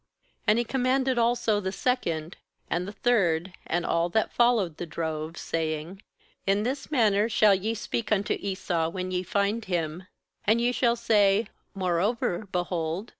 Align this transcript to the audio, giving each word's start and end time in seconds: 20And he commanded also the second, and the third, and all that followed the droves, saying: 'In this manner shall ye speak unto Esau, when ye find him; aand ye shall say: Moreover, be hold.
20And 0.47 0.57
he 0.57 0.63
commanded 0.63 1.19
also 1.19 1.59
the 1.59 1.71
second, 1.71 2.37
and 2.71 2.87
the 2.87 2.91
third, 2.91 3.53
and 3.67 3.85
all 3.85 4.09
that 4.09 4.33
followed 4.33 4.77
the 4.77 4.87
droves, 4.87 5.39
saying: 5.39 6.01
'In 6.47 6.63
this 6.63 6.89
manner 6.89 7.29
shall 7.29 7.53
ye 7.53 7.75
speak 7.75 8.11
unto 8.11 8.35
Esau, 8.39 8.89
when 8.89 9.11
ye 9.11 9.21
find 9.21 9.65
him; 9.65 10.07
aand 10.47 10.59
ye 10.59 10.71
shall 10.71 10.95
say: 10.95 11.49
Moreover, 11.75 12.47
be 12.51 12.63
hold. 12.63 13.09